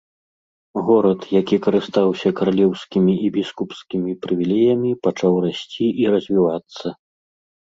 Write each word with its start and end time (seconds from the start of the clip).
Горад, 0.87 1.21
які 1.41 1.55
карыстаўся 1.65 2.29
каралеўскімі 2.39 3.13
і 3.27 3.31
біскупскімі 3.35 4.11
прывілеямі, 4.25 4.91
пачаў 5.09 5.33
расці 5.45 5.85
і 6.05 6.13
развівацца. 6.17 6.85